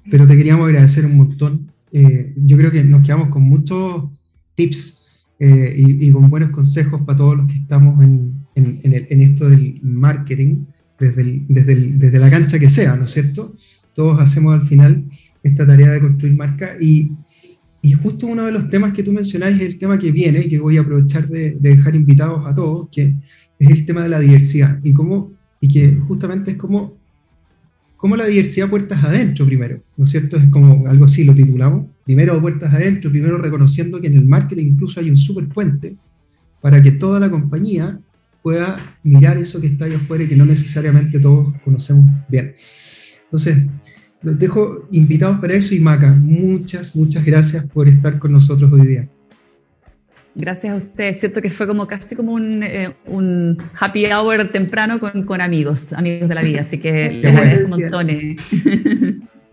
[0.09, 1.71] pero te queríamos agradecer un montón.
[1.91, 4.05] Eh, yo creo que nos quedamos con muchos
[4.53, 5.04] tips
[5.39, 10.65] eh, y, con buenos consejos para todos los que estamos en, en, esto del marketing,
[10.97, 13.55] desde, desde, desde, la cancha que sea, ¿no es cierto?
[13.93, 15.05] Todos hacemos al final
[15.43, 17.11] esta tarea de construir marca y,
[17.81, 20.59] y justo uno de los temas que tú mencionás es el tema que viene, que
[20.59, 23.15] voy a aprovechar de, dejar invitados a todos, que
[23.59, 26.97] es el tema de la diversidad y, cómo, y que justamente es como
[27.97, 30.37] como la diversidad puertas adentro primero, ¿no es cierto?
[30.37, 31.87] Es como algo así lo titulamos.
[32.03, 35.95] Primero puertas adentro, primero reconociendo que en el marketing incluso hay un super puente
[36.61, 37.99] para que toda la compañía
[38.43, 42.53] pueda mirar eso que está ahí afuera y que no necesariamente todos conocemos bien.
[43.23, 43.65] Entonces,
[44.21, 48.85] los dejo invitados para eso y Maca, muchas, muchas gracias por estar con nosotros hoy
[48.85, 49.09] día.
[50.35, 51.19] Gracias a ustedes.
[51.19, 55.93] Siento que fue como casi como un, eh, un happy hour temprano con, con, amigos,
[55.93, 56.61] amigos de la vida.
[56.61, 58.41] Así que les agradezco montones.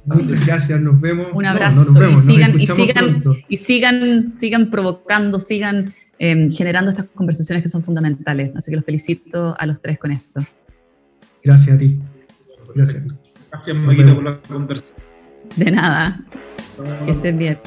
[0.04, 1.28] Muchas gracias, nos vemos.
[1.32, 1.84] Un abrazo.
[1.84, 7.06] No, no vemos, y sigan, y sigan, y sigan, sigan provocando, sigan eh, generando estas
[7.14, 8.50] conversaciones que son fundamentales.
[8.56, 10.44] Así que los felicito a los tres con esto.
[11.44, 12.00] Gracias a ti.
[12.74, 13.06] Gracias.
[13.50, 14.96] Gracias, Maguita, por la conversación.
[15.56, 16.20] De nada.
[17.04, 17.58] Que estén bien.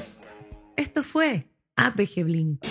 [0.75, 1.47] Esto fue
[1.77, 2.65] APG Blink.